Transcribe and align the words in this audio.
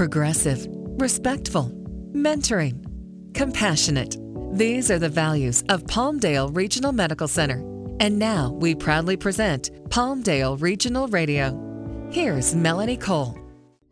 progressive, 0.00 0.66
respectful, 0.98 1.70
mentoring, 2.14 2.82
compassionate. 3.34 4.16
These 4.50 4.90
are 4.90 4.98
the 4.98 5.10
values 5.10 5.62
of 5.68 5.84
Palmdale 5.84 6.56
Regional 6.56 6.92
Medical 6.92 7.28
Center. 7.28 7.58
And 8.00 8.18
now 8.18 8.50
we 8.50 8.74
proudly 8.74 9.18
present 9.18 9.68
Palmdale 9.90 10.58
Regional 10.58 11.06
Radio. 11.08 12.08
Here's 12.10 12.54
Melanie 12.54 12.96
Cole. 12.96 13.39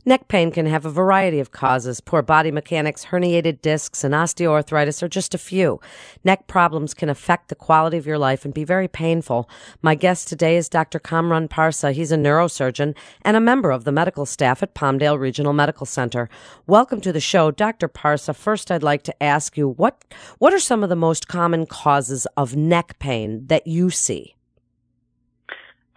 Neck 0.09 0.27
pain 0.27 0.51
can 0.51 0.65
have 0.65 0.87
a 0.87 0.91
variety 0.91 1.39
of 1.39 1.53
causes. 1.53 2.01
Poor 2.01 2.23
body 2.23 2.51
mechanics, 2.51 3.05
herniated 3.05 3.61
discs, 3.61 4.03
and 4.03 4.15
osteoarthritis 4.15 5.03
are 5.03 5.09
just 5.09 5.35
a 5.35 5.37
few. 5.39 5.83
Neck 6.25 6.47
problems 6.47 6.95
can 6.95 7.11
affect 7.11 7.49
the 7.49 7.55
quality 7.55 7.99
of 7.99 8.07
your 8.07 8.17
life 8.17 8.47
and 8.47 8.55
be 8.55 8.65
very 8.65 8.89
painful. 8.89 9.51
My 9.83 9.95
guest 9.95 10.27
today 10.27 10.57
is 10.57 10.71
Dr. 10.71 10.99
Kamran 10.99 11.47
Parsa. 11.47 11.93
He's 11.93 12.11
a 12.11 12.17
neurosurgeon 12.17 12.97
and 13.21 13.37
a 13.37 13.41
member 13.41 13.71
of 13.71 13.85
the 13.85 13.93
medical 13.93 14.25
staff 14.25 14.63
at 14.63 14.75
Palmdale 14.75 15.21
Regional 15.21 15.53
Medical 15.53 15.85
Center. 15.85 16.31
Welcome 16.67 17.03
to 17.03 17.13
the 17.13 17.21
show, 17.21 17.51
Dr. 17.51 17.87
Parsa. 17.87 18.35
First, 18.35 18.71
I'd 18.71 18.83
like 18.83 19.03
to 19.03 19.23
ask 19.23 19.59
you 19.59 19.69
what 19.69 20.03
what 20.39 20.55
are 20.55 20.59
some 20.59 20.83
of 20.83 20.89
the 20.89 20.97
most 20.97 21.29
common 21.29 21.67
causes 21.67 22.27
of 22.35 22.57
neck 22.57 22.99
pain 22.99 23.47
that 23.49 23.67
you 23.67 23.91
see? 23.91 24.37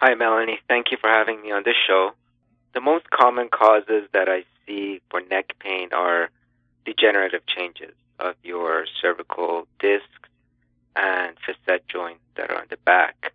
Hi, 0.02 0.16
Melanie. 0.16 0.60
Thank 0.68 0.88
you 0.92 0.98
for 1.00 1.10
having 1.10 1.42
me 1.42 1.54
on 1.54 1.64
this 1.64 1.76
show. 1.88 2.12
The 2.74 2.82
most 2.82 3.10
common 3.10 3.50
causes 3.50 4.08
that 4.14 4.30
I 4.30 4.46
see 4.66 5.02
for 5.10 5.22
neck 5.22 5.54
pain 5.60 5.90
are 5.92 6.30
degenerative 6.86 7.46
changes 7.46 7.94
of 8.20 8.36
your 8.44 8.86
cervical 9.02 9.68
discs 9.80 10.08
and 10.96 11.36
facet 11.46 11.88
joints 11.88 12.22
that 12.36 12.50
are 12.50 12.58
on 12.58 12.68
the 12.70 12.78
back 12.78 13.34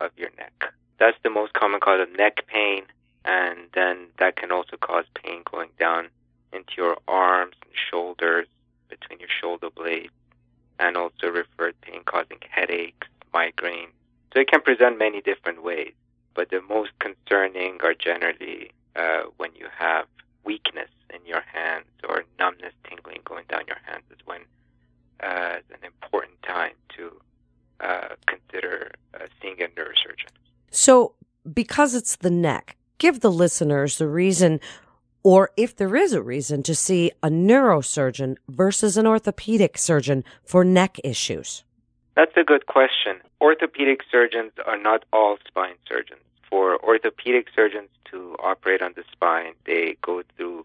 of 0.00 0.12
your 0.16 0.30
neck. 0.38 0.72
That's 0.98 1.16
the 1.22 1.30
most 1.30 1.54
common 1.54 1.80
cause 1.80 2.00
of 2.00 2.16
neck 2.16 2.46
pain, 2.46 2.84
and 3.24 3.58
then 3.74 4.08
that 4.18 4.36
can 4.36 4.52
also 4.52 4.76
cause 4.76 5.04
pain 5.14 5.42
going 5.50 5.70
down 5.78 6.08
into 6.52 6.72
your 6.76 6.98
arms 7.08 7.54
and 7.62 7.74
shoulders, 7.90 8.46
between 8.88 9.18
your 9.18 9.28
shoulder 9.28 9.70
blades, 9.70 10.12
and 10.78 10.96
also 10.96 11.26
referred 11.26 11.80
pain 11.80 12.02
causing 12.04 12.38
headaches, 12.48 13.06
migraines. 13.34 13.92
So 14.32 14.40
it 14.40 14.50
can 14.50 14.60
present 14.60 14.98
many 14.98 15.20
different 15.20 15.62
ways 15.62 15.92
but 16.38 16.50
the 16.50 16.62
most 16.68 16.92
concerning 17.00 17.78
are 17.82 17.94
generally 17.94 18.70
uh, 18.94 19.22
when 19.38 19.50
you 19.56 19.66
have 19.76 20.06
weakness 20.44 20.88
in 21.12 21.18
your 21.26 21.40
hands 21.40 21.86
or 22.08 22.22
numbness, 22.38 22.72
tingling 22.88 23.18
going 23.24 23.44
down 23.48 23.62
your 23.66 23.80
hands 23.84 24.04
is 24.12 24.18
when 24.24 24.42
uh, 25.20 25.56
it's 25.58 25.70
an 25.70 25.84
important 25.84 26.40
time 26.44 26.74
to 26.96 27.20
uh, 27.80 28.14
consider 28.28 28.92
uh, 29.14 29.26
seeing 29.42 29.60
a 29.60 29.66
neurosurgeon. 29.66 30.30
So, 30.70 31.14
because 31.52 31.96
it's 31.96 32.14
the 32.14 32.30
neck, 32.30 32.76
give 32.98 33.18
the 33.18 33.32
listeners 33.32 33.98
the 33.98 34.06
reason, 34.06 34.60
or 35.24 35.50
if 35.56 35.74
there 35.74 35.96
is 35.96 36.12
a 36.12 36.22
reason, 36.22 36.62
to 36.62 36.74
see 36.76 37.10
a 37.20 37.30
neurosurgeon 37.30 38.36
versus 38.48 38.96
an 38.96 39.08
orthopedic 39.08 39.76
surgeon 39.76 40.22
for 40.44 40.62
neck 40.62 41.00
issues. 41.02 41.64
That's 42.14 42.36
a 42.36 42.44
good 42.44 42.66
question. 42.66 43.16
Orthopedic 43.40 44.02
surgeons 44.08 44.52
are 44.64 44.78
not 44.78 45.04
all 45.12 45.36
spine 45.48 45.74
surgeons 45.88 46.20
for 46.50 46.82
orthopedic 46.84 47.48
surgeons 47.54 47.88
to 48.10 48.36
operate 48.42 48.82
on 48.82 48.92
the 48.96 49.04
spine, 49.12 49.52
they 49.64 49.96
go 50.02 50.22
through 50.36 50.64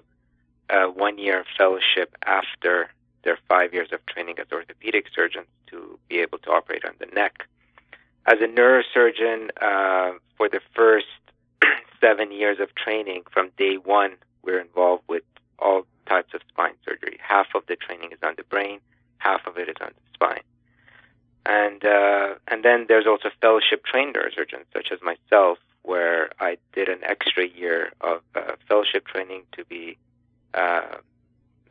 a 0.70 0.90
one 0.90 1.18
year 1.18 1.46
fellowship 1.58 2.16
after 2.26 2.90
their 3.24 3.38
five 3.48 3.74
years 3.74 3.90
of 3.92 4.06
training 4.06 4.36
as 4.40 4.48
orthopedic 4.52 5.06
surgeons 5.14 5.48
to 5.68 5.98
be 6.10 6.20
able 6.20 6.38
to 6.40 6.52
operate 6.52 6.86
on 6.86 6.94
the 7.00 7.06
neck. 7.08 7.44
As 8.26 8.40
a 8.40 8.48
neurosurgeon, 8.48 9.50
uh, 9.62 10.18
for 10.38 10.48
the 10.50 10.62
first 10.76 11.08
seven 12.02 12.32
years 12.32 12.60
of 12.60 12.74
training, 12.76 13.24
from 13.32 13.52
day 13.58 13.76
one, 13.76 14.14
we're 14.44 14.60
involved 14.60 15.04
with 15.08 15.24
all 15.60 15.86
types 16.06 16.34
of 16.34 16.42
spine 16.50 16.76
surgery. 16.86 17.18
Half 17.22 17.48
of 17.56 17.66
the 17.68 17.76
training 17.76 18.12
is 18.12 18.20
on 18.24 18.36
the 18.38 18.44
brain, 18.44 18.80
half 19.18 19.46
of 19.48 19.58
it 19.58 19.70
is 19.70 19.76
on 19.82 19.90
the 19.90 20.14
spine. 20.14 20.44
And 21.46 21.84
uh, 21.84 22.36
and 22.48 22.64
then 22.64 22.86
there's 22.88 23.06
also 23.06 23.30
fellowship 23.42 23.84
trained 23.86 24.16
neurosurgeons, 24.16 24.66
such 24.72 24.90
as 24.94 25.00
myself, 25.02 25.58
where 25.84 26.30
I 26.40 26.58
did 26.74 26.90
an 26.90 27.00
extra 27.04 27.48
year 27.48 27.92
of 28.02 28.22
uh, 28.36 28.54
fellowship 28.68 29.06
training 29.06 29.44
to 29.54 29.66
be, 29.66 29.98
uh, 30.54 30.98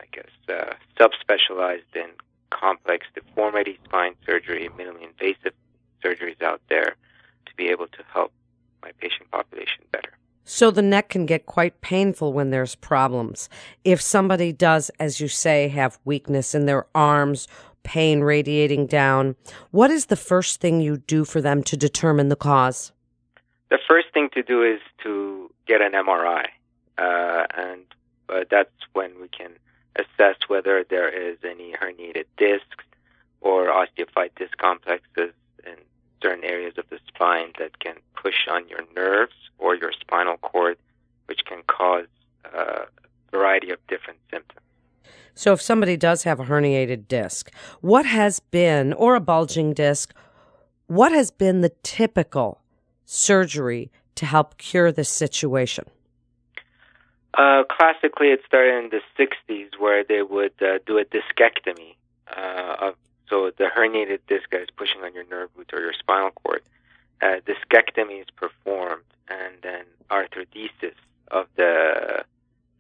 I 0.01 0.05
guess, 0.13 0.29
uh, 0.49 0.75
subspecialized 0.99 1.95
in 1.95 2.11
complex 2.51 3.07
deformity 3.15 3.79
spine 3.85 4.15
surgery, 4.25 4.69
minimally 4.79 5.09
invasive 5.09 5.55
surgeries 6.05 6.43
out 6.43 6.61
there 6.69 6.97
to 7.47 7.55
be 7.57 7.69
able 7.69 7.87
to 7.87 8.03
help 8.13 8.33
my 8.83 8.93
patient 9.01 9.31
population 9.31 9.85
better. 9.91 10.11
So 10.45 10.71
the 10.71 10.83
neck 10.83 11.09
can 11.09 11.25
get 11.25 11.47
quite 11.47 11.81
painful 11.81 12.33
when 12.33 12.51
there's 12.51 12.75
problems. 12.75 13.49
If 13.85 14.03
somebody 14.03 14.53
does, 14.53 14.91
as 15.01 15.21
you 15.21 15.29
say, 15.29 15.69
have 15.69 15.99
weakness 16.05 16.55
in 16.55 16.67
their 16.67 16.87
arms, 16.95 17.49
pain 17.85 18.21
radiating 18.21 18.87
down, 18.87 19.37
what 19.71 19.91
is 19.91 20.07
the 20.07 20.17
first 20.17 20.61
thing 20.61 20.81
you 20.81 20.99
do 20.99 21.25
for 21.25 21.41
them 21.41 21.63
to 21.63 21.77
determine 21.77 22.29
the 22.29 22.37
cause? 22.37 22.93
the 23.73 23.79
first 23.89 24.02
to 24.33 24.43
do 24.43 24.63
is 24.63 24.81
to 25.03 25.51
get 25.67 25.81
an 25.81 25.93
MRI, 25.93 26.47
uh, 26.99 27.47
and 27.57 27.83
uh, 28.29 28.45
that's 28.51 28.71
when 28.93 29.13
we 29.21 29.29
can 29.29 29.53
assess 29.97 30.37
whether 30.49 30.85
there 30.89 31.09
is 31.09 31.39
any 31.45 31.73
herniated 31.73 32.25
discs 32.37 32.85
or 33.41 33.67
osteophyte 33.67 34.31
disc 34.37 34.57
complexes 34.59 35.33
in 35.67 35.75
certain 36.23 36.45
areas 36.45 36.75
of 36.79 36.85
the 36.89 36.99
spine 37.09 37.53
that 37.59 37.79
can 37.81 37.97
push 38.15 38.47
on 38.51 38.69
your 38.69 38.81
nerves 38.95 39.35
or 39.59 39.75
your 39.75 39.93
spinal 39.93 40.37
cord, 40.39 40.79
which 41.27 41.41
can 41.45 41.63
cause 41.67 42.07
uh, 42.55 42.85
a 42.85 43.37
variety 43.37 43.71
of 43.71 43.79
different 43.89 44.19
symptoms. 44.31 44.61
So, 45.35 45.53
if 45.53 45.63
somebody 45.63 45.97
does 45.97 46.25
have 46.25 46.41
a 46.41 46.45
herniated 46.45 47.09
disc, 47.09 47.51
what 47.81 48.05
has 48.05 48.39
been, 48.39 48.93
or 48.93 49.15
a 49.15 49.21
bulging 49.21 49.73
disc, 49.73 50.15
what 50.87 51.11
has 51.13 51.31
been 51.31 51.63
the 51.63 51.73
typical 51.83 52.61
surgery 53.07 53.91
to 54.23 54.27
help 54.27 54.57
cure 54.57 54.93
this 54.93 55.09
situation? 55.09 55.85
Uh, 57.35 57.65
classically, 57.69 58.29
it 58.29 58.41
started 58.47 58.85
in 58.85 58.91
the 58.91 59.01
60s 59.19 59.71
where 59.81 60.05
they 60.05 60.23
would 60.23 60.53
uh, 60.63 60.79
do 60.87 60.97
a 60.99 61.05
discectomy. 61.05 61.97
Uh, 62.29 62.77
of, 62.87 62.95
so 63.29 63.51
the 63.59 63.65
herniated 63.65 64.21
disc 64.29 64.47
is 64.53 64.69
pushing 64.77 65.03
on 65.03 65.13
your 65.13 65.27
nerve 65.29 65.51
root 65.57 65.71
or 65.73 65.81
your 65.81 65.93
spinal 65.93 66.31
cord. 66.31 66.63
Uh, 67.21 67.41
discectomy 67.45 68.21
is 68.21 68.29
performed, 68.37 69.03
and 69.29 69.55
then 69.63 69.85
arthrodesis 70.09 70.95
of 71.33 71.47
the 71.57 72.25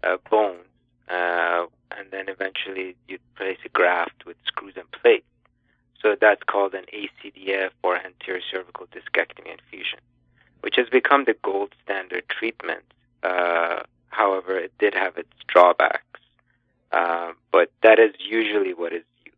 uh, 0.04 0.16
bones, 0.31 0.60
uh, 1.08 1.66
and 1.97 2.08
then 2.12 2.28
eventually 2.28 2.94
you 3.08 3.19
place 3.36 3.58
a 3.64 3.69
graft 3.69 4.26
with 4.26 4.36
screws 4.47 4.75
and 4.76 4.88
plates. 4.92 5.26
So 6.00 6.14
that's 6.20 6.42
called 6.44 6.75
an 6.75 6.84
ACDF 6.92 7.70
or 7.82 7.97
anterior 7.97 8.42
cervical 8.52 8.86
discectomy 8.86 9.50
and 9.50 9.62
fusion 9.70 9.98
which 10.62 10.77
has 10.77 10.89
become 10.89 11.25
the 11.25 11.37
gold 11.43 11.75
standard 11.84 12.25
treatment. 12.28 12.83
Uh, 13.23 13.83
however, 14.09 14.56
it 14.56 14.73
did 14.78 14.95
have 14.95 15.17
its 15.17 15.33
drawbacks, 15.47 16.21
uh, 16.91 17.33
but 17.53 17.71
that 17.83 17.99
is 17.99 18.15
usually 18.19 18.75
what 18.75 18.93
is 18.93 19.05
used. 19.25 19.37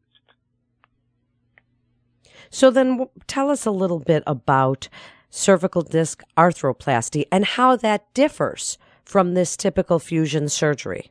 So 2.50 2.70
then, 2.70 3.08
tell 3.26 3.50
us 3.50 3.66
a 3.66 3.70
little 3.70 3.98
bit 3.98 4.22
about 4.26 4.88
cervical 5.30 5.82
disc 5.82 6.22
arthroplasty 6.36 7.24
and 7.32 7.44
how 7.44 7.74
that 7.76 8.12
differs 8.14 8.78
from 9.04 9.34
this 9.34 9.56
typical 9.56 9.98
fusion 9.98 10.48
surgery. 10.48 11.10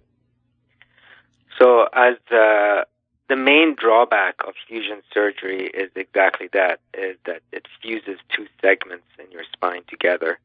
So, 1.60 1.88
as 1.94 2.16
uh, 2.32 2.84
the 3.30 3.36
main 3.36 3.76
drawback 3.76 4.36
of 4.48 4.54
fusion 4.68 5.02
surgery 5.14 5.68
is 5.68 5.90
exactly 5.96 6.50
that 6.54 6.80
is 6.94 7.18
that 7.26 7.42
it 7.52 7.68
fuses 7.82 8.20
two 8.30 8.48
segments 8.62 9.08
in 9.20 9.32
your 9.32 9.44
spine 9.52 9.84
together 9.88 10.40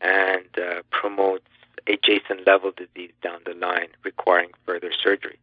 and 0.00 0.46
uh, 0.58 0.82
promotes 0.90 1.46
adjacent 1.86 2.46
level 2.46 2.72
disease 2.76 3.12
down 3.22 3.40
the 3.46 3.54
line 3.54 3.88
requiring 4.02 4.50
further 4.64 4.90
surgery. 4.92 5.38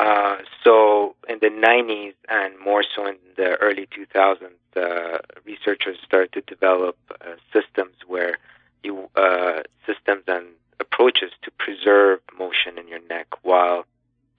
Uh, 0.00 0.36
so 0.62 1.16
in 1.28 1.38
the 1.40 1.48
90s 1.48 2.14
and 2.28 2.54
more 2.60 2.84
so 2.94 3.06
in 3.06 3.16
the 3.36 3.56
early 3.56 3.86
2000s, 3.86 4.50
uh, 4.76 5.18
researchers 5.44 5.98
started 6.04 6.32
to 6.32 6.40
develop 6.42 6.96
uh, 7.10 7.30
systems 7.52 7.94
where 8.06 8.38
you 8.84 9.08
uh, 9.16 9.62
systems 9.86 10.22
and 10.28 10.46
approaches 10.78 11.32
to 11.42 11.50
preserve 11.58 12.20
motion 12.38 12.78
in 12.78 12.86
your 12.86 13.00
neck 13.08 13.26
while 13.42 13.84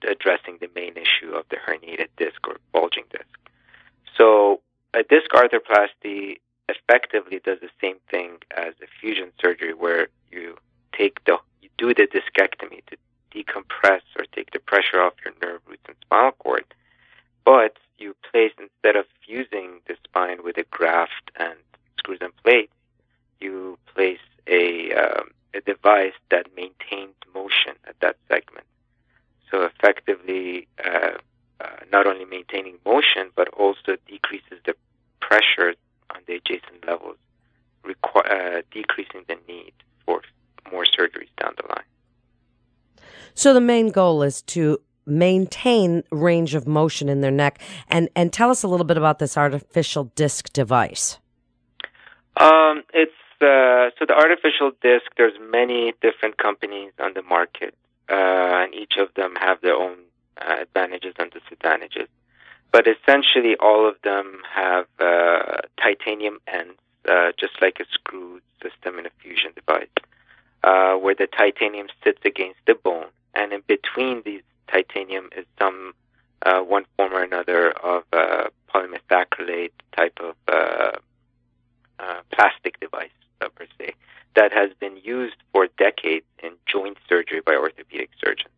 addressing 0.08 0.58
the 0.60 0.68
main 0.74 0.94
issue 0.96 1.32
of 1.32 1.44
the 1.50 1.56
herniated 1.56 2.08
disc 2.16 2.46
or 2.46 2.56
bulging 2.72 3.04
disc. 3.10 3.26
So 4.16 4.60
a 4.94 5.02
disc 5.02 5.30
arthroplasty 5.30 6.40
effectively 6.68 7.40
does 7.44 7.58
the 7.60 7.70
same 7.80 7.96
thing 8.10 8.38
as 8.56 8.74
a 8.82 8.86
fusion 9.00 9.32
surgery 9.40 9.74
where 9.74 10.08
you 10.30 10.56
take 10.96 11.24
the 11.24 11.38
you 11.62 11.68
do 11.78 11.94
the 11.94 12.06
discectomy 12.06 12.84
to 12.86 12.96
decompress 13.32 14.02
or 14.18 14.24
take 14.32 14.50
the 14.52 14.58
pressure 14.60 15.00
off 15.00 15.14
your 15.24 15.34
nerve 15.42 15.60
roots 15.66 15.82
and 15.86 15.96
spinal 16.02 16.32
cord, 16.32 16.64
but 17.44 17.76
you 17.98 18.14
place 18.30 18.52
instead 18.58 18.96
of 18.96 19.06
fusing 19.24 19.80
the 19.86 19.96
spine 20.04 20.42
with 20.42 20.56
a 20.58 20.64
graft 20.70 21.30
and 21.38 21.54
screws 21.98 22.18
and 22.20 22.34
plates, 22.42 22.72
you 23.40 23.78
place 23.94 24.18
a 24.46 24.92
um, 24.94 25.30
a 25.54 25.60
device 25.60 26.14
that 26.30 26.46
maintains 26.56 27.14
motion 27.34 27.74
at 27.86 27.98
that 28.00 28.16
segment 28.28 28.66
So 29.50 29.64
effectively, 29.64 30.68
uh, 30.84 31.18
uh, 31.60 31.66
not 31.92 32.06
only 32.06 32.24
maintaining 32.24 32.78
motion, 32.86 33.30
but 33.34 33.48
also 33.48 33.96
decreases 34.06 34.58
the 34.64 34.74
pressure 35.20 35.74
on 36.14 36.22
the 36.26 36.34
adjacent 36.36 36.86
levels, 36.86 37.16
requ- 37.84 38.30
uh, 38.30 38.62
decreasing 38.70 39.24
the 39.28 39.36
need 39.48 39.72
for 40.06 40.22
more 40.70 40.84
surgeries 40.84 41.30
down 41.40 41.54
the 41.56 41.66
line. 41.68 41.84
So 43.40 43.54
the 43.54 43.60
main 43.62 43.88
goal 43.88 44.22
is 44.22 44.42
to 44.52 44.82
maintain 45.06 46.04
range 46.10 46.54
of 46.54 46.66
motion 46.66 47.08
in 47.08 47.22
their 47.22 47.30
neck, 47.30 47.58
and 47.88 48.10
and 48.14 48.30
tell 48.30 48.50
us 48.50 48.62
a 48.62 48.68
little 48.68 48.84
bit 48.84 48.98
about 48.98 49.18
this 49.18 49.34
artificial 49.34 50.12
disc 50.14 50.52
device. 50.52 51.18
Um, 52.36 52.82
it's 52.92 53.16
uh, 53.40 53.96
so 53.98 54.04
the 54.04 54.12
artificial 54.14 54.72
disc. 54.82 55.06
There's 55.16 55.32
many 55.40 55.94
different 56.02 56.36
companies 56.36 56.92
on 56.98 57.14
the 57.14 57.22
market, 57.22 57.74
uh, 58.10 58.14
and 58.60 58.74
each 58.74 58.98
of 58.98 59.08
them 59.14 59.36
have 59.36 59.62
their 59.62 59.74
own 59.74 59.96
uh, 60.36 60.56
advantages 60.60 61.14
and 61.18 61.30
disadvantages. 61.30 62.08
But 62.72 62.86
essentially, 62.86 63.56
all 63.58 63.88
of 63.88 63.94
them 64.04 64.42
have 64.54 64.84
uh, 64.98 65.62
titanium 65.82 66.40
ends, 66.46 66.78
uh, 67.08 67.32
just 67.38 67.54
like 67.62 67.80
a 67.80 67.86
screw 67.90 68.42
system 68.62 68.98
in 68.98 69.06
a 69.06 69.10
fusion 69.22 69.52
device, 69.56 69.88
uh, 70.62 70.96
where 70.96 71.14
the 71.14 71.26
titanium 71.26 71.86
sits 72.04 72.20
against 72.26 72.60
the 72.66 72.74
bone, 72.74 73.06
and 73.34 73.52
in 73.52 73.62
between 73.66 74.22
these 74.24 74.42
titanium 74.70 75.28
is 75.36 75.44
some 75.58 75.92
uh, 76.42 76.60
one 76.60 76.84
form 76.96 77.12
or 77.12 77.22
another 77.22 77.70
of 77.70 78.04
uh, 78.12 78.44
polymethacrylate 78.72 79.72
type 79.96 80.18
of 80.20 80.34
uh, 80.48 80.92
uh, 81.98 82.20
plastic 82.32 82.78
device 82.80 83.10
uh, 83.40 83.48
per 83.54 83.66
se 83.78 83.92
that 84.34 84.52
has 84.52 84.70
been 84.78 84.96
used 85.02 85.36
for 85.52 85.66
decades 85.78 86.26
in 86.42 86.52
joint 86.66 86.96
surgery 87.08 87.40
by 87.44 87.54
orthopedic 87.54 88.10
surgeons. 88.24 88.54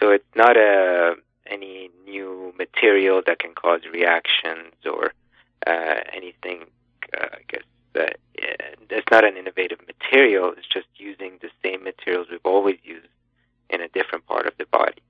So 0.00 0.10
it's 0.10 0.24
not 0.34 0.56
a 0.56 1.14
any 1.46 1.90
new 2.06 2.54
material 2.56 3.22
that 3.26 3.38
can 3.38 3.54
cause 3.54 3.82
reactions 3.92 4.74
or 4.86 5.12
uh, 5.66 6.00
anything. 6.12 6.64
Uh, 7.16 7.26
I 7.32 7.40
guess 7.48 7.62
it's 8.90 9.10
not 9.10 9.24
an 9.24 9.36
innovative 9.36 9.78
material. 9.86 10.52
It's 10.56 10.66
just 10.66 10.86
using 10.96 11.38
the 11.42 11.50
same 11.62 11.84
materials 11.84 12.28
we've 12.30 12.40
always 12.44 12.78
used 12.82 13.08
in 13.70 13.80
a 13.80 13.88
different 13.88 14.26
part 14.26 14.46
of 14.46 14.54
the 14.58 14.66
body. 14.66 15.02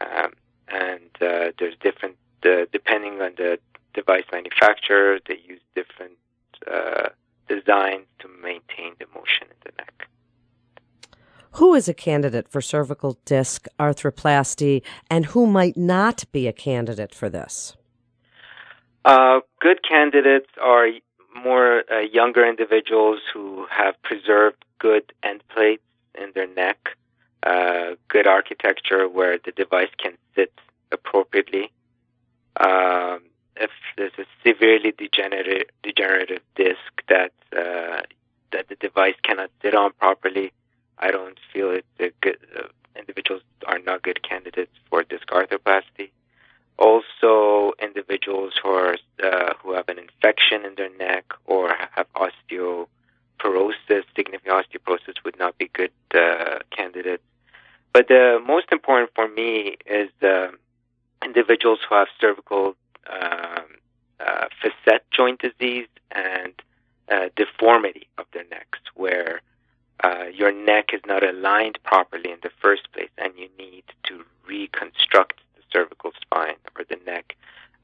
Um, 0.00 0.32
and 0.68 1.10
uh, 1.20 1.45
there's 1.58 1.76
different, 1.80 2.16
uh, 2.44 2.66
depending 2.72 3.20
on 3.20 3.32
the 3.36 3.58
device 3.94 4.24
manufacturer, 4.32 5.18
they 5.26 5.38
use 5.46 5.60
different 5.74 6.12
uh, 6.70 7.08
designs 7.48 8.06
to 8.20 8.28
maintain 8.42 8.92
the 8.98 9.06
motion 9.14 9.46
in 9.50 9.56
the 9.64 9.72
neck. 9.78 10.08
Who 11.52 11.74
is 11.74 11.88
a 11.88 11.94
candidate 11.94 12.48
for 12.48 12.60
cervical 12.60 13.18
disc 13.24 13.66
arthroplasty 13.80 14.82
and 15.08 15.26
who 15.26 15.46
might 15.46 15.76
not 15.76 16.24
be 16.30 16.46
a 16.46 16.52
candidate 16.52 17.14
for 17.14 17.30
this? 17.30 17.76
Uh, 19.06 19.40
good 19.60 19.80
candidates 19.88 20.50
are 20.60 20.88
more 21.42 21.84
uh, 21.90 22.00
younger 22.00 22.46
individuals 22.46 23.20
who 23.32 23.66
have 23.70 23.94
preserved 24.02 24.64
good 24.78 25.12
end 25.22 25.42
plates 25.48 25.82
in 26.14 26.32
their 26.34 26.46
neck, 26.46 26.90
uh, 27.42 27.94
good 28.08 28.26
architecture 28.26 29.08
where 29.08 29.38
the 29.42 29.52
device 29.52 29.90
can 29.96 30.12
sit 30.34 30.52
appropriately. 30.92 31.70
Um, 32.58 33.20
if 33.56 33.70
there's 33.96 34.12
a 34.18 34.24
severely 34.46 34.92
degenerative, 34.96 35.68
degenerative 35.82 36.42
disc 36.54 37.02
that 37.08 37.32
uh, 37.56 38.02
that 38.52 38.68
the 38.68 38.76
device 38.76 39.16
cannot 39.22 39.50
sit 39.60 39.74
on 39.74 39.92
properly, 39.98 40.52
I 40.98 41.10
don't 41.10 41.38
feel 41.52 41.70
it. 41.70 41.84
The 41.98 42.12
good, 42.20 42.38
uh, 42.56 42.68
individuals 42.96 43.42
are 43.66 43.80
not 43.80 44.02
good 44.02 44.22
candidates 44.22 44.72
for 44.88 45.02
disc 45.02 45.26
arthroplasty. 45.28 46.10
Also, 46.78 47.72
individuals 47.82 48.52
who 48.62 48.68
are 48.68 48.96
uh, 49.22 49.54
who 49.60 49.72
have 49.74 49.88
an 49.88 49.98
infection 49.98 50.64
in 50.64 50.74
their 50.76 50.94
neck 50.96 51.24
or 51.46 51.74
have 51.94 52.06
osteoporosis, 52.14 54.04
significant 54.14 54.54
osteoporosis, 54.54 55.16
would 55.24 55.38
not 55.38 55.58
be 55.58 55.68
good 55.72 55.92
uh, 56.14 56.58
candidates. 56.70 57.24
But 57.92 58.08
the 58.08 58.38
most 58.46 58.66
important 58.70 59.10
for 59.14 59.26
me 59.26 59.78
is 59.86 60.10
individuals 61.24 61.80
who 61.88 61.94
have 61.94 62.08
cervical 62.20 62.76
um, 63.10 63.55
uh, 64.20 64.46
facet 64.60 65.04
joint 65.10 65.40
disease 65.40 65.88
and 66.12 66.52
uh, 67.10 67.28
deformity 67.36 68.08
of 68.18 68.26
their 68.32 68.44
necks, 68.50 68.80
where 68.94 69.40
uh, 70.02 70.24
your 70.32 70.52
neck 70.52 70.90
is 70.92 71.00
not 71.06 71.22
aligned 71.22 71.78
properly 71.84 72.30
in 72.30 72.38
the 72.42 72.50
first 72.60 72.90
place, 72.92 73.10
and 73.18 73.32
you 73.36 73.48
need 73.58 73.84
to 74.02 74.24
reconstruct 74.46 75.40
the 75.56 75.62
cervical 75.72 76.12
spine 76.20 76.56
or 76.76 76.84
the 76.84 76.98
neck. 77.06 77.36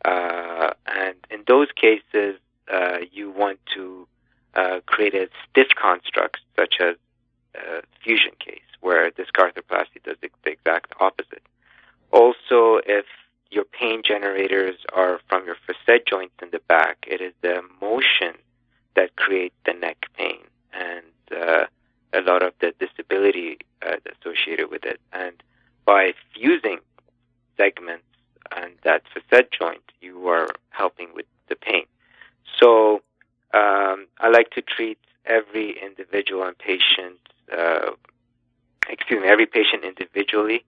Uh, 0.05 0.70
and 0.87 1.17
in 1.31 1.44
those 1.46 1.69
cases, 1.75 2.38
uh, 2.73 2.99
you 3.12 3.31
want 3.31 3.58
to 3.75 4.06
uh, 4.55 4.81
create 4.87 5.14
a 5.14 5.29
stiff 5.49 5.69
construct, 5.81 6.38
such 6.58 6.76
as 6.81 6.96
a 7.55 7.82
fusion 8.02 8.32
case, 8.38 8.61
where 8.81 9.11
disc 9.11 9.32
arthroplasty 9.34 10.02
does 10.05 10.17
the, 10.20 10.31
the 10.44 10.50
exact 10.50 10.93
opposite. 11.00 11.43
Also, 12.11 12.81
if 12.87 13.06
your 13.52 13.64
pain 13.64 14.02
generators 14.02 14.76
are 14.93 15.20
from 15.28 15.44
your 15.44 15.56
facet 15.66 16.06
joints 16.06 16.34
in 16.43 16.49
the 16.50 16.60
back, 16.69 17.04
it 17.06 17.20
is 17.20 17.34
the 17.43 17.62
motion 17.81 18.34
that 18.96 19.14
creates 19.16 19.54
the 19.66 19.75
neck 19.75 20.06
pain 20.16 20.38
and 20.72 21.04
uh, 21.31 21.64
a 22.14 22.20
lot 22.22 22.43
of 22.43 22.54
the 22.60 22.72
disability 22.78 23.58
uh, 23.87 23.96
associated 24.20 24.70
with 24.70 24.84
it. 24.84 25.00
And 25.12 25.43
by 25.84 26.14
fusing 26.34 26.78
segments 27.56 28.04
and 28.56 28.72
that 28.84 29.02
facet 29.12 29.50
joint, 29.50 29.82
you 30.00 30.28
are 30.28 30.48
helping 30.70 31.08
with 31.14 31.26
the 31.48 31.56
pain. 31.56 31.84
So 32.58 33.02
um, 33.55 34.06
I 34.19 34.28
like 34.32 34.50
to 34.50 34.62
treat 34.62 34.98
every 35.26 35.76
individual 35.82 36.43
and 36.44 36.56
patient, 36.56 37.19
uh, 37.56 37.93
excuse 38.88 39.22
me, 39.22 39.28
every 39.28 39.46
patient 39.46 39.84
individually. 39.84 40.64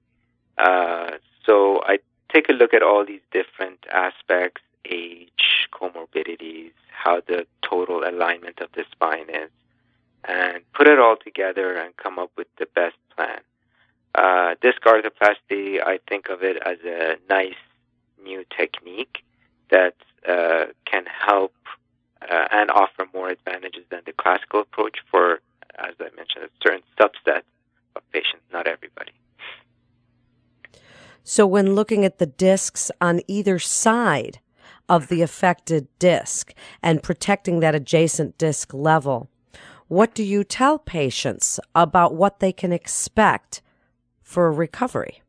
Uh, 0.59 1.13
so 1.47 1.83
I 1.85 1.99
take 2.35 2.49
a 2.49 2.53
look 2.53 2.75
at 2.75 2.83
all 2.83 3.07
these 3.07 3.21
different 3.31 3.79
aspects 3.93 4.63
age, 4.87 5.69
comorbidities, 5.73 6.73
how 6.91 7.21
the 7.27 7.47
total 7.63 8.05
alignment 8.07 8.61
of 8.61 8.69
the 8.73 8.85
spine 8.93 9.31
is, 9.31 9.51
and 10.25 10.63
put 10.75 10.87
it 10.89 10.99
all 10.99 11.17
together 11.17 11.75
and 11.75 11.97
come 11.97 12.19
up 12.19 12.31
with 12.37 12.49
the 12.59 12.67
best 12.75 12.97
plan. 13.17 13.41
Uh, 14.15 14.55
disc 14.61 14.81
arthroplasty, 14.83 15.83
I 15.85 15.99
think 16.09 16.29
of 16.29 16.43
it 16.43 16.59
as 16.65 16.79
a 16.85 17.17
nice 17.31 17.55
new 18.23 18.45
technique 18.57 19.25
that 19.71 19.97
uh, 20.29 20.67
can 20.85 21.05
help 21.07 21.55
uh, 22.31 22.49
and 22.51 22.71
offer 22.71 23.07
more 23.13 23.31
advantages 23.31 23.85
than 23.91 24.03
the 24.07 24.13
classical 24.13 24.61
approach 24.61 24.99
for, 25.11 25.41
as 25.79 25.95
I 25.99 26.15
mentioned, 26.15 26.45
a 26.45 26.49
certain 26.63 26.83
subset 26.99 27.43
of 27.97 28.03
patients, 28.13 28.45
not 28.53 28.67
everybody. 28.67 29.14
So, 31.27 31.47
when 31.47 31.75
looking 31.75 32.05
at 32.05 32.19
the 32.19 32.27
discs 32.27 32.91
on 33.01 33.23
either 33.27 33.59
side 33.59 34.41
of 34.91 35.09
the 35.09 35.23
affected 35.23 35.89
disc 35.99 36.53
and 36.83 37.03
protecting 37.03 37.61
that 37.61 37.75
adjacent 37.75 38.37
disc 38.37 38.75
level, 38.75 39.31
what 39.89 40.15
do 40.15 40.23
you 40.23 40.45
tell 40.45 40.79
patients 40.79 41.59
about 41.75 42.15
what 42.15 42.41
they 42.41 42.53
can 42.53 42.73
expect 42.73 43.63
for 44.23 44.53
recovery? 44.53 45.23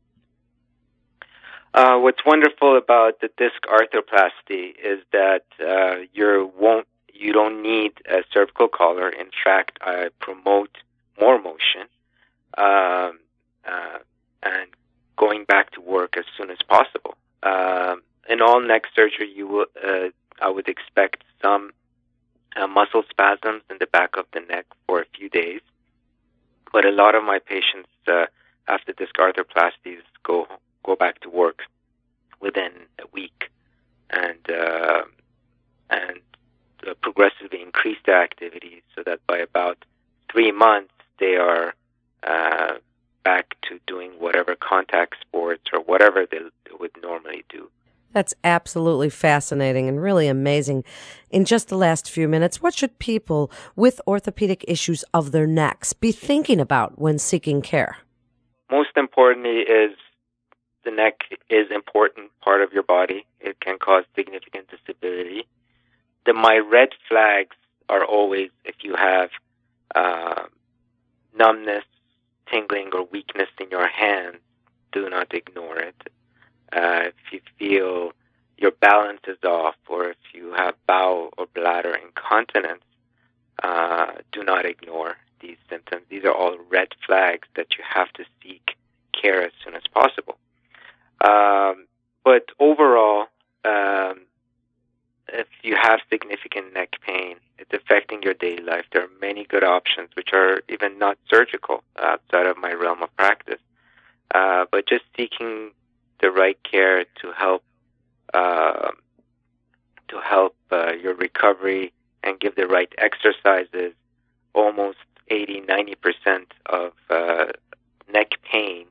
Uh, 1.72 1.98
what's 1.98 2.24
wonderful 2.26 2.76
about 2.76 3.20
the 3.20 3.30
disc 3.38 3.62
arthroplasty 3.64 4.74
is 4.82 5.00
that 5.12 5.44
uh, 5.66 5.96
you 6.12 6.52
won't 6.58 6.86
you 7.12 7.32
don't 7.32 7.62
need 7.62 7.92
a 8.06 8.22
cervical 8.32 8.68
collar. 8.68 9.08
In 9.08 9.30
fact, 9.42 9.78
I 9.80 10.10
promote 10.20 10.76
more 11.18 11.40
motion 11.40 11.88
um, 12.58 13.18
uh, 13.66 13.98
and 14.42 14.68
going 15.16 15.44
back 15.44 15.70
to 15.72 15.80
work 15.80 16.16
as 16.16 16.24
soon 16.36 16.50
as 16.50 16.58
possible. 16.68 17.16
Um, 17.42 18.02
in 18.28 18.42
all 18.42 18.60
neck 18.60 18.84
surgery, 18.94 19.32
you 19.34 19.46
will, 19.46 19.66
uh, 19.82 20.08
I 20.40 20.48
would 20.50 20.68
expect 20.68 21.24
some 21.42 21.72
uh, 22.56 22.66
muscle 22.66 23.02
spasms 23.08 23.62
in 23.70 23.76
the 23.78 23.86
back 23.86 24.16
of 24.16 24.26
the 24.32 24.40
neck 24.40 24.66
for 24.86 25.00
a 25.00 25.06
few 25.16 25.28
days. 25.28 25.60
But 26.72 26.84
a 26.84 26.90
lot 26.90 27.14
of 27.14 27.24
my 27.24 27.38
patients 27.38 27.88
uh, 28.06 28.26
after 28.68 28.92
disc 28.92 29.14
arthroplasties 29.14 30.02
go 30.22 30.46
go 30.82 30.96
back 30.96 31.20
to 31.20 31.30
work 31.30 31.62
within 32.40 32.72
a 32.98 33.06
week, 33.12 33.50
and 34.10 34.50
uh, 34.50 35.02
and 35.90 36.20
uh, 36.86 36.94
progressively 37.00 37.62
increase 37.62 37.98
their 38.04 38.22
activities 38.22 38.82
so 38.94 39.02
that 39.04 39.20
by 39.26 39.38
about 39.38 39.84
three 40.30 40.52
months 40.52 40.92
they 41.18 41.36
are 41.36 41.74
uh, 42.24 42.74
back 43.26 43.56
to 43.62 43.80
doing 43.88 44.12
whatever 44.20 44.54
contact 44.54 45.16
sports 45.20 45.64
or 45.72 45.80
whatever 45.80 46.24
they 46.30 46.38
would 46.78 46.92
normally 47.02 47.44
do. 47.48 47.68
That's 48.12 48.34
absolutely 48.44 49.10
fascinating 49.10 49.88
and 49.88 50.00
really 50.00 50.28
amazing. 50.28 50.84
In 51.28 51.44
just 51.44 51.66
the 51.68 51.76
last 51.76 52.08
few 52.08 52.28
minutes, 52.28 52.62
what 52.62 52.72
should 52.72 53.00
people 53.00 53.50
with 53.74 54.00
orthopedic 54.06 54.64
issues 54.68 55.04
of 55.12 55.32
their 55.32 55.46
necks 55.48 55.92
be 55.92 56.12
thinking 56.12 56.60
about 56.60 57.00
when 57.00 57.18
seeking 57.18 57.62
care? 57.62 57.96
Most 58.70 58.90
importantly 58.96 59.58
is 59.58 59.96
the 60.84 60.92
neck 60.92 61.22
is 61.50 61.66
important 61.74 62.30
part 62.40 62.62
of 62.62 62.72
your 62.72 62.84
body. 62.84 63.26
It 63.40 63.58
can 63.58 63.76
cause 63.80 64.04
significant 64.14 64.68
disability. 64.70 65.48
The 66.26 66.32
my 66.32 66.58
red 66.58 66.90
flags 67.08 67.56
are 67.88 68.04
always 68.04 68.50
if 68.64 68.76
you 68.84 68.94
have 68.94 69.30
uh, 69.96 70.44
numbness, 71.36 71.84
tingling, 72.50 72.90
or 72.92 73.04
weakness 73.04 73.48
in 73.60 73.70
your 73.70 73.88
hands. 73.88 74.36
Do 74.92 75.08
not 75.10 75.34
ignore 75.34 75.78
it. 75.78 75.96
Uh, 76.72 77.10
if 77.10 77.14
you 77.32 77.40
feel 77.58 78.12
your 78.58 78.70
balance 78.70 79.20
is 79.26 79.38
off, 79.44 79.76
or 79.88 80.10
if 80.10 80.16
you 80.32 80.52
have 80.56 80.74
bowel 80.86 81.30
or 81.36 81.46
bladder 81.54 81.94
incontinence, 81.94 82.82
uh, 83.62 84.12
do 84.32 84.42
not 84.42 84.64
ignore 84.64 85.16
these 85.40 85.56
symptoms. 85.68 86.02
These 86.08 86.24
are 86.24 86.32
all 86.32 86.56
red 86.70 86.88
flags 87.06 87.48
that 87.56 87.76
you 87.76 87.84
have 87.88 88.12
to 88.14 88.24
seek 88.42 88.76
care 89.12 89.42
as 89.42 89.52
soon 89.64 89.74
as 89.74 89.82
possible. 89.92 90.38
Um, 91.20 91.86
but 92.24 92.46
overall, 92.58 93.26
um, 93.64 94.22
if 95.28 95.46
you 95.62 95.76
have 95.80 96.00
significant 96.10 96.72
neck 96.74 96.96
pain, 97.06 97.35
affecting 97.86 98.22
your 98.22 98.34
daily 98.34 98.62
life. 98.62 98.84
There 98.92 99.02
are 99.02 99.10
many 99.20 99.44
good 99.44 99.64
options, 99.64 100.10
which 100.14 100.30
are 100.32 100.62
even 100.68 100.98
not 100.98 101.18
surgical 101.28 101.82
outside 101.98 102.46
of 102.46 102.56
my 102.58 102.72
realm 102.72 103.02
of 103.02 103.14
practice. 103.16 103.60
Uh, 104.34 104.64
but 104.70 104.88
just 104.88 105.04
seeking 105.16 105.70
the 106.20 106.30
right 106.30 106.58
care 106.64 107.04
to 107.22 107.32
help 107.32 107.62
uh, 108.34 108.90
to 110.08 110.20
help 110.20 110.56
uh, 110.70 110.92
your 110.92 111.14
recovery 111.14 111.92
and 112.22 112.40
give 112.40 112.56
the 112.56 112.66
right 112.66 112.92
exercises. 112.98 113.92
Almost 114.52 114.98
80, 115.28 115.60
90 115.60 115.94
percent 115.96 116.54
of 116.66 116.92
uh, 117.08 117.46
neck 118.12 118.32
pain 118.50 118.86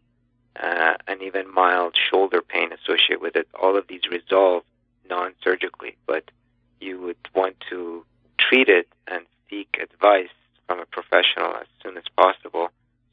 uh, 0.62 0.94
and 1.08 1.22
even 1.22 1.54
mild 1.54 1.96
shoulder 1.98 2.42
pain 2.42 2.70
associated 2.72 3.22
with 3.22 3.36
it. 3.36 3.48
All 3.62 3.76
of 3.78 3.88
these 3.88 4.02
resolve 4.10 4.64
non-surgically, 5.10 5.98
but 6.08 6.32
you 6.80 7.02
would 7.02 7.18
want 7.34 7.56
to 7.70 8.06
treat 8.50 8.70
it 8.70 8.88
and 9.08 9.26
seek 9.50 9.78
advice 9.82 10.30
from 10.68 10.80
a 10.80 10.86
professional 10.86 11.56
as 11.56 11.68
soon 11.82 11.98
as 11.98 12.04
possible 12.18 12.70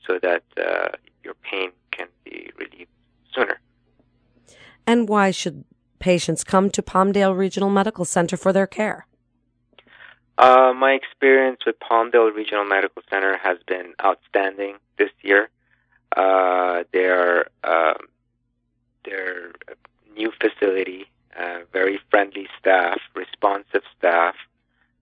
so 0.06 0.18
that 0.22 0.42
uh, 0.56 0.88
your 1.22 1.34
pain 1.34 1.70
can 1.90 2.08
be 2.24 2.50
relieved 2.56 2.90
sooner. 3.34 3.60
And 4.86 5.08
why 5.08 5.30
should 5.30 5.64
patients 5.98 6.42
come 6.44 6.70
to 6.70 6.82
Palmdale 6.82 7.36
Regional 7.36 7.70
Medical 7.70 8.04
Center 8.04 8.36
for 8.36 8.52
their 8.52 8.66
care? 8.66 9.06
Uh, 10.38 10.72
my 10.76 10.92
experience 10.92 11.60
with 11.64 11.76
Palmdale 11.78 12.34
Regional 12.34 12.64
Medical 12.64 13.02
Center 13.10 13.36
has 13.36 13.58
been 13.66 13.92
outstanding 14.04 14.76
this 14.98 15.10
year. 15.22 15.48
Uh, 16.16 16.84
their 16.92 17.46
um, 17.64 17.96
their 19.04 19.52
new 20.16 20.30
facility, 20.40 21.06
uh, 21.38 21.60
very 21.72 21.98
friendly 22.10 22.48
staff, 22.58 22.98
responsive 23.14 23.82
staff. 23.96 24.34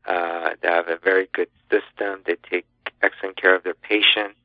Uh, 0.06 0.50
they 0.62 0.68
have 0.68 0.88
a 0.88 0.96
very 0.96 1.28
good 1.32 1.48
system. 1.70 2.22
They 2.26 2.36
take 2.48 2.66
excellent 3.02 3.40
care 3.40 3.54
of 3.54 3.62
their 3.62 3.74
patients. 3.74 4.38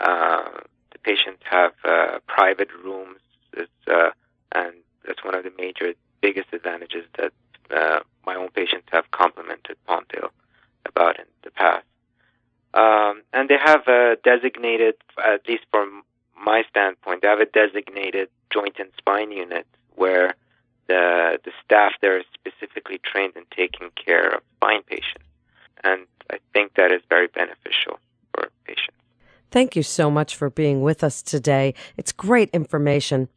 Uh, 0.00 0.60
the 0.92 0.98
patients 1.02 1.42
have 1.50 1.72
uh, 1.84 2.18
private 2.26 2.68
rooms, 2.84 3.20
it's, 3.52 3.70
uh, 3.86 4.10
and 4.52 4.74
that's 5.06 5.24
one 5.24 5.34
of 5.34 5.44
the 5.44 5.52
major, 5.58 5.94
biggest 6.20 6.48
advantages 6.52 7.04
that 7.18 7.32
uh, 7.70 8.00
my 8.24 8.34
own 8.34 8.48
patients 8.50 8.88
have 8.90 9.10
complimented 9.10 9.76
Palmdale 9.88 10.30
about 10.86 11.18
in 11.18 11.26
the 11.42 11.50
past. 11.50 11.84
Um, 12.74 13.22
and 13.32 13.48
they 13.48 13.58
have 13.62 13.86
a 13.88 14.16
designated, 14.22 14.94
at 15.24 15.48
least 15.48 15.64
from 15.70 16.02
my 16.40 16.62
standpoint, 16.70 17.22
they 17.22 17.28
have 17.28 17.40
a 17.40 17.46
designated 17.46 18.28
joint 18.50 18.76
and 18.78 18.90
spine 18.98 19.32
unit 19.32 19.66
where 19.96 20.34
the 20.86 21.38
the 21.44 21.52
staff 21.64 21.92
there 22.00 22.18
is 22.18 22.24
specifically 22.34 22.98
trained 22.98 23.34
in 23.36 23.44
taking 23.54 23.90
care 23.94 24.28
of 24.28 24.42
spine 24.56 24.82
patients, 24.82 25.24
and 25.84 26.06
I 26.30 26.38
think 26.52 26.74
that 26.74 26.92
is 26.92 27.02
very 27.08 27.28
beneficial 27.28 27.98
for 28.32 28.48
patients. 28.64 28.96
Thank 29.58 29.74
you 29.74 29.82
so 29.82 30.08
much 30.08 30.36
for 30.36 30.50
being 30.50 30.82
with 30.82 31.02
us 31.02 31.20
today. 31.20 31.74
It's 31.96 32.12
great 32.12 32.48
information. 32.50 33.28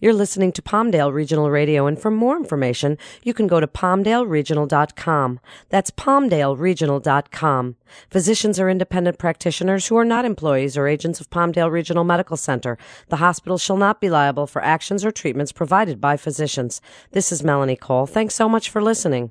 You're 0.00 0.12
listening 0.12 0.50
to 0.54 0.60
Palmdale 0.60 1.12
Regional 1.12 1.50
Radio, 1.50 1.86
and 1.86 1.96
for 1.96 2.10
more 2.10 2.36
information, 2.36 2.98
you 3.22 3.32
can 3.32 3.46
go 3.46 3.60
to 3.60 3.68
palmdaleregional.com. 3.68 5.38
That's 5.68 5.92
palmdaleregional.com. 5.92 7.76
Physicians 8.10 8.58
are 8.58 8.68
independent 8.68 9.18
practitioners 9.18 9.86
who 9.86 9.96
are 9.96 10.04
not 10.04 10.24
employees 10.24 10.76
or 10.76 10.88
agents 10.88 11.20
of 11.20 11.30
Palmdale 11.30 11.70
Regional 11.70 12.02
Medical 12.02 12.36
Center. 12.36 12.76
The 13.08 13.22
hospital 13.22 13.56
shall 13.56 13.76
not 13.76 14.00
be 14.00 14.10
liable 14.10 14.48
for 14.48 14.60
actions 14.64 15.04
or 15.04 15.12
treatments 15.12 15.52
provided 15.52 16.00
by 16.00 16.16
physicians. 16.16 16.80
This 17.12 17.30
is 17.30 17.44
Melanie 17.44 17.76
Cole. 17.76 18.08
Thanks 18.08 18.34
so 18.34 18.48
much 18.48 18.68
for 18.68 18.82
listening. 18.82 19.30